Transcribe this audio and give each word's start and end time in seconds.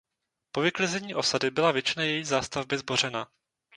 Po 0.51 0.61
vyklizení 0.61 1.15
osady 1.15 1.51
byla 1.51 1.71
většina 1.71 2.03
její 2.05 2.23
zástavby 2.23 2.77
zbořena. 2.77 3.27